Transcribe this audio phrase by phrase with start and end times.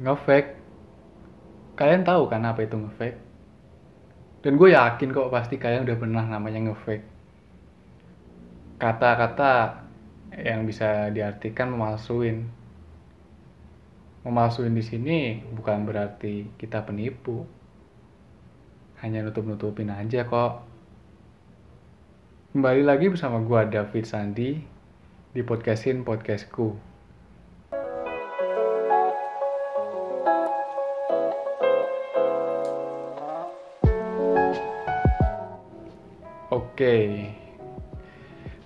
[0.00, 0.56] ngefake.
[1.76, 3.18] Kalian tahu kan apa itu ngefake?
[4.42, 7.04] Dan gue yakin kok pasti kalian udah pernah namanya ngefake.
[8.80, 9.84] Kata-kata
[10.34, 12.48] yang bisa diartikan memalsuin.
[14.24, 15.18] Memalsuin di sini
[15.52, 17.44] bukan berarti kita penipu.
[19.04, 20.62] Hanya nutup-nutupin aja kok.
[22.52, 24.50] Kembali lagi bersama gue David Sandi
[25.32, 26.91] di podcastin podcastku
[36.52, 37.32] Oke.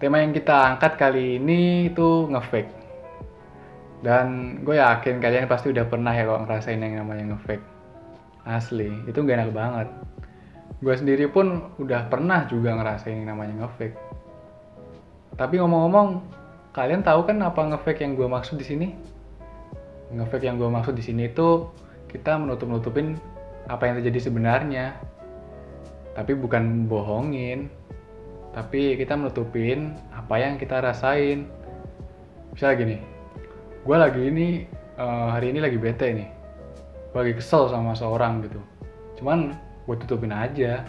[0.02, 2.74] Tema yang kita angkat kali ini itu ngefake.
[4.02, 7.62] Dan gue yakin kalian pasti udah pernah ya kok ngerasain yang namanya ngefake.
[8.42, 9.88] Asli, itu gak enak banget.
[10.82, 13.94] Gue sendiri pun udah pernah juga ngerasain yang namanya ngefake.
[15.38, 16.26] Tapi ngomong-ngomong,
[16.74, 18.88] kalian tahu kan apa ngefake yang gue maksud di sini?
[20.10, 21.70] Ngefake yang gue maksud di sini itu
[22.10, 23.14] kita menutup-nutupin
[23.70, 24.98] apa yang terjadi sebenarnya.
[26.16, 27.68] Tapi bukan bohongin,
[28.56, 31.44] tapi kita menutupin apa yang kita rasain.
[32.56, 32.98] Misalnya gini
[33.86, 34.66] gue lagi ini
[34.98, 36.28] uh, hari ini lagi bete nih.
[37.12, 38.58] Lagi kesel sama seorang gitu.
[39.20, 39.54] Cuman
[39.86, 40.82] gue tutupin aja.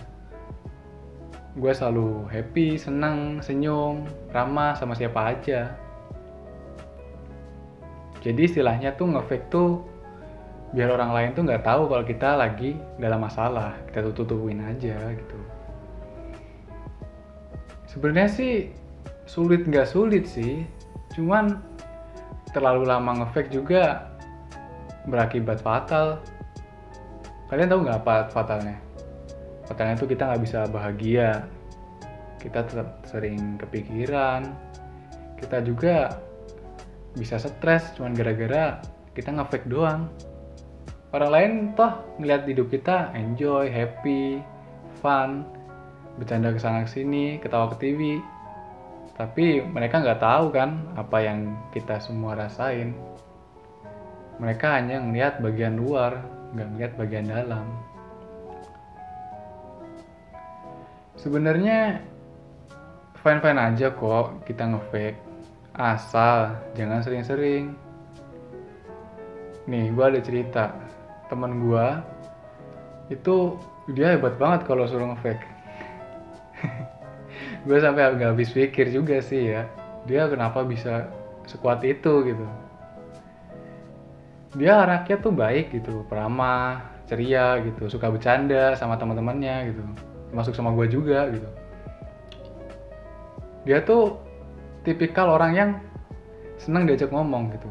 [1.60, 5.76] Gue selalu happy senang senyum ramah sama siapa aja.
[8.24, 9.84] Jadi istilahnya tuh ngefake tuh
[10.76, 13.76] biar orang lain tuh nggak tahu kalau kita lagi dalam masalah.
[13.88, 15.40] Kita tutup tutupin aja gitu.
[17.88, 18.54] Sebenarnya sih
[19.24, 20.68] sulit nggak sulit sih.
[21.16, 21.60] Cuman
[22.52, 24.12] terlalu lama ngefake juga
[25.08, 26.20] berakibat fatal.
[27.48, 28.76] Kalian tahu nggak apa fatalnya?
[29.68, 31.48] Fatalnya itu kita nggak bisa bahagia.
[32.44, 34.52] Kita tetap sering kepikiran.
[35.40, 36.28] Kita juga
[37.18, 38.78] bisa stres cuman gara-gara
[39.18, 40.06] kita ngefake doang
[41.16, 44.44] orang lain toh ngeliat hidup kita enjoy happy
[45.00, 45.48] fun.
[46.18, 48.18] Bercanda ke sana sini ketawa ke TV
[49.18, 52.94] tapi mereka nggak tahu kan apa yang kita semua rasain.
[54.38, 56.22] Mereka hanya ngeliat bagian luar
[56.54, 57.66] nggak ngeliat bagian dalam.
[61.18, 61.98] Sebenarnya
[63.18, 65.18] fine fine aja kok kita ngefake.
[65.78, 67.87] Asal jangan sering-sering
[69.68, 70.64] nih gue ada cerita.
[71.28, 71.88] Teman gue
[73.12, 73.60] itu
[73.92, 75.44] dia hebat banget kalau suruh ngefake.
[77.68, 79.68] Gue sampai nggak habis pikir juga sih ya
[80.08, 81.12] dia kenapa bisa
[81.44, 82.46] sekuat itu gitu.
[84.56, 89.84] Dia anaknya tuh baik gitu peramah ceria gitu suka bercanda sama teman-temannya gitu
[90.32, 91.50] masuk sama gue juga gitu.
[93.68, 94.20] Dia tuh
[94.88, 95.70] tipikal orang yang
[96.56, 97.68] senang diajak ngomong gitu.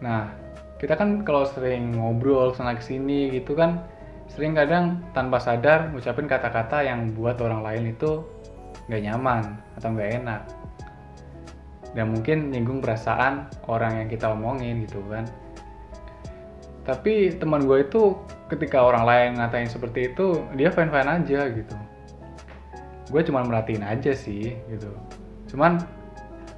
[0.00, 0.41] Nah
[0.82, 3.86] kita kan kalau sering ngobrol sana ke sini gitu kan
[4.26, 8.26] sering kadang tanpa sadar ngucapin kata-kata yang buat orang lain itu
[8.90, 10.42] nggak nyaman atau nggak enak.
[11.94, 15.28] Dan mungkin nyinggung perasaan orang yang kita omongin gitu kan.
[16.82, 18.18] Tapi teman gue itu
[18.50, 21.76] ketika orang lain ngatain seperti itu dia fine fine aja gitu.
[23.06, 24.90] Gue cuma merhatiin aja sih gitu.
[25.46, 25.78] Cuman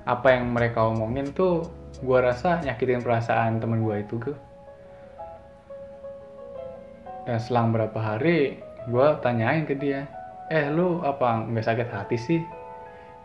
[0.08, 4.38] apa yang mereka omongin tuh gue rasa nyakitin perasaan temen gue itu tuh
[7.24, 8.58] dan selang berapa hari
[8.90, 10.04] gue tanyain ke dia
[10.52, 12.40] eh lu apa nggak sakit hati sih?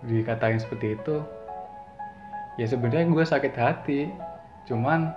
[0.07, 1.19] Dikatain seperti itu.
[2.56, 4.00] Ya sebenarnya gue sakit hati
[4.68, 5.12] cuman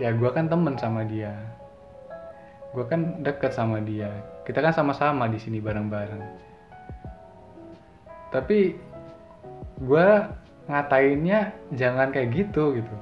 [0.00, 1.32] ya gue kan temen sama dia.
[2.76, 4.12] Gue kan deket sama dia.
[4.44, 6.24] Kita kan sama-sama di sini bareng-bareng.
[8.30, 8.76] Tapi
[9.80, 10.08] gue
[10.70, 12.94] ngatainnya jangan kayak gitu gitu.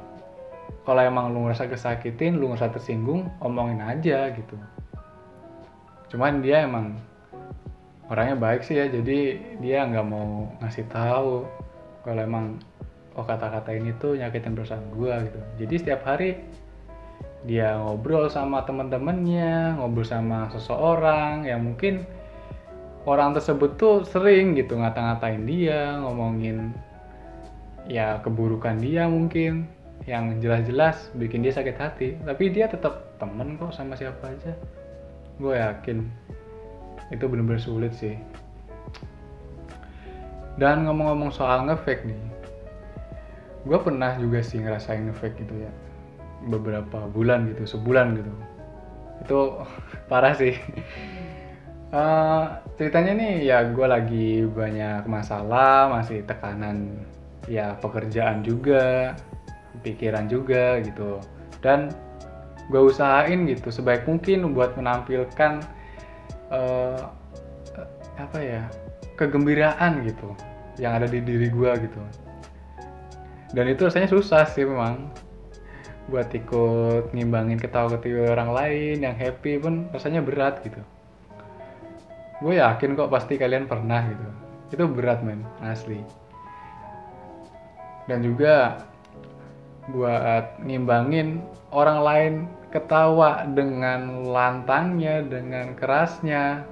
[0.89, 4.57] Kalau emang lu ngerasa kesakitin lu ngerasa tersinggung omongin aja gitu.
[6.09, 6.97] Cuman dia emang
[8.09, 11.45] orangnya baik sih ya jadi dia nggak mau ngasih tahu
[12.09, 12.57] kalau emang
[13.13, 15.41] oh kata-kata ini tuh nyakitin perasaan gue gitu.
[15.61, 16.41] Jadi setiap hari
[17.45, 22.09] dia ngobrol sama teman-temannya ngobrol sama seseorang yang mungkin
[23.05, 26.73] orang tersebut tuh sering gitu ngata-ngatain dia ngomongin
[27.91, 29.67] ya keburukan dia mungkin.
[30.09, 32.09] Yang jelas-jelas bikin dia sakit hati.
[32.23, 34.55] Tapi dia tetap temen kok sama siapa aja.
[35.37, 36.07] Gue yakin
[37.09, 38.17] itu bener-bener sulit sih.
[40.61, 42.39] Dan ngomong-ngomong soal ngefake nih
[43.69, 45.73] gue pernah juga sih ngerasain ngefake gitu ya.
[46.49, 48.33] Beberapa bulan gitu sebulan gitu.
[49.27, 49.39] Itu
[50.11, 50.55] parah sih.
[51.89, 57.01] Uh, ceritanya nih ya gue lagi banyak masalah masih tekanan
[57.47, 59.15] ya pekerjaan juga
[59.87, 61.23] pikiran juga gitu.
[61.63, 61.95] Dan
[62.69, 65.65] gue usahain gitu sebaik mungkin buat menampilkan
[66.53, 67.09] uh,
[68.19, 68.63] apa ya
[69.15, 70.35] kegembiraan gitu
[70.79, 72.01] yang ada di diri gue gitu.
[73.55, 75.09] Dan itu rasanya susah sih memang
[76.09, 80.81] buat ikut ngimbangin ketawa ketiwi orang lain yang happy pun rasanya berat gitu.
[82.39, 84.29] Gue yakin kok pasti kalian pernah gitu.
[84.69, 86.05] Itu berat men asli
[88.09, 88.83] dan juga
[89.93, 92.35] buat ngimbangin orang lain
[92.73, 96.65] ketawa dengan lantangnya dengan kerasnya.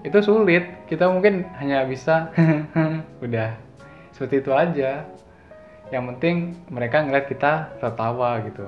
[0.00, 0.88] Itu sulit.
[0.88, 2.32] Kita mungkin hanya bisa
[3.24, 3.56] udah
[4.16, 5.04] seperti itu aja.
[5.92, 6.36] Yang penting
[6.72, 8.64] mereka ngeliat kita tertawa gitu.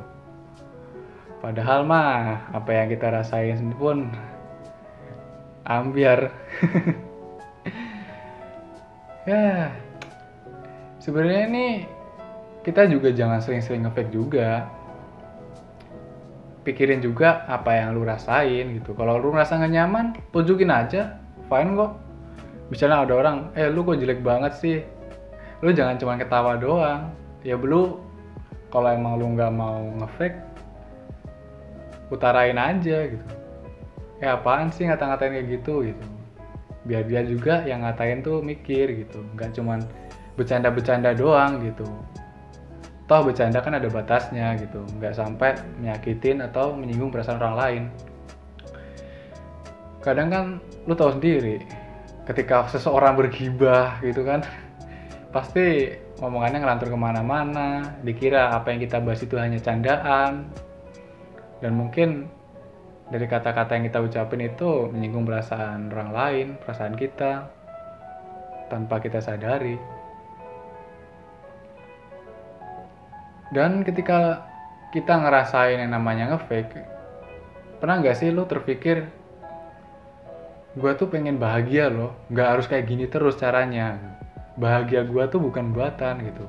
[1.40, 4.12] Padahal mah apa yang kita rasain pun
[5.64, 6.28] ambiar.
[9.22, 9.70] Ya
[10.98, 11.66] sebenarnya ini
[12.62, 14.70] kita juga jangan sering-sering ngefake juga.
[16.62, 18.94] Pikirin juga apa yang lu rasain gitu.
[18.94, 21.18] Kalau lu ngerasa gak nyaman tunjukin aja.
[21.50, 21.92] Fine kok.
[22.70, 24.78] Misalnya ada orang eh lu kok jelek banget sih?
[25.58, 27.10] Lu jangan cuma ketawa doang.
[27.42, 27.98] Ya lu
[28.70, 30.38] kalau emang lu nggak mau ngefake
[32.14, 33.26] utarain aja gitu.
[34.22, 35.82] Ya apaan sih ngata-ngatain kayak gitu?
[35.82, 36.06] gitu.
[36.86, 39.18] Biar dia juga yang ngatain tuh mikir gitu.
[39.34, 39.82] Nggak cuman
[40.38, 41.90] bercanda-bercanda doang gitu
[43.12, 44.80] toh bercanda kan ada batasnya gitu.
[44.96, 47.82] Nggak sampai menyakitin atau menyinggung perasaan orang lain.
[50.00, 50.44] Kadang kan
[50.88, 51.60] lu tahu sendiri
[52.24, 54.40] ketika seseorang bergibah gitu kan
[55.36, 55.92] pasti
[56.24, 60.48] ngomongannya ngelantur ke mana-mana dikira apa yang kita bahas itu hanya candaan.
[61.60, 62.32] Dan mungkin
[63.12, 67.44] dari kata-kata yang kita ucapin itu menyinggung perasaan orang lain perasaan kita
[68.72, 69.76] tanpa kita sadari
[73.52, 74.48] dan ketika
[74.92, 76.84] kita ngerasain yang namanya ngefake
[77.78, 79.08] pernah nggak sih lo terpikir
[80.72, 84.00] gue tuh pengen bahagia loh nggak harus kayak gini terus caranya.
[84.56, 86.44] Bahagia gue tuh bukan buatan gitu.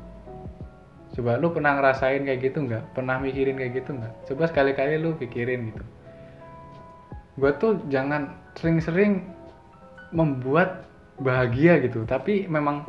[1.19, 2.83] Coba lu pernah ngerasain kayak gitu nggak?
[2.95, 4.13] Pernah mikirin kayak gitu nggak?
[4.27, 5.83] Coba sekali-kali lu pikirin gitu.
[7.39, 9.27] Gue tuh jangan sering-sering
[10.13, 12.85] membuat bahagia gitu tapi memang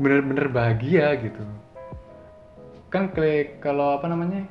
[0.00, 1.44] bener-bener bahagia gitu
[2.90, 4.50] kan klik kalau apa namanya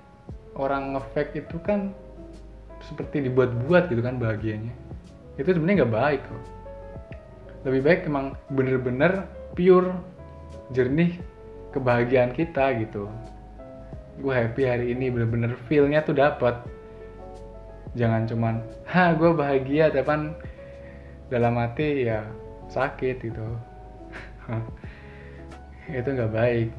[0.55, 1.91] orang ngefake itu kan
[2.79, 4.71] seperti dibuat-buat gitu kan bahagianya.
[5.35, 6.43] Itu sebenarnya nggak baik kok.
[7.67, 9.91] Lebih baik emang bener-bener pure
[10.71, 11.19] jernih
[11.75, 13.11] kebahagiaan kita gitu.
[14.23, 16.55] Gue happy hari ini bener-bener feelnya tuh dapat
[17.97, 20.37] jangan cuman ha gue bahagia kan
[21.27, 22.23] dalam hati ya
[22.71, 23.47] sakit gitu.
[25.99, 26.69] Itu nggak baik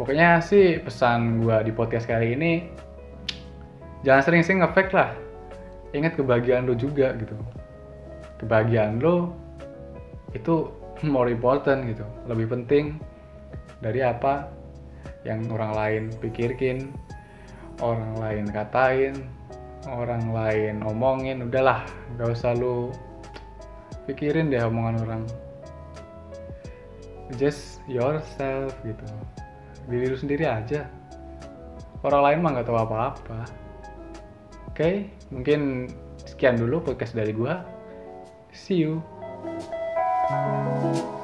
[0.00, 2.64] pokoknya sih pesan gue di podcast kali ini
[4.00, 5.12] jangan sering-sering ngefake lah.
[5.92, 7.36] Ingat kebahagiaan lo juga gitu.
[8.40, 9.36] Kebahagiaan lo
[10.32, 10.72] itu
[11.12, 12.08] more important gitu.
[12.24, 12.96] Lebih penting
[13.84, 14.48] dari apa
[15.28, 16.96] yang orang lain pikirkin
[17.84, 19.20] orang lain katain
[19.84, 21.44] orang lain omongin.
[21.44, 21.84] Udahlah
[22.16, 22.88] gak usah lu
[24.08, 25.22] pikirin deh omongan orang.
[27.36, 29.04] Just yourself gitu
[29.90, 30.86] diri lu sendiri aja
[32.06, 33.40] orang lain mah nggak tahu apa-apa
[34.70, 35.10] oke okay?
[35.34, 35.90] mungkin
[36.24, 37.66] sekian dulu podcast dari gua
[38.54, 39.02] see you
[40.30, 41.19] Thank you.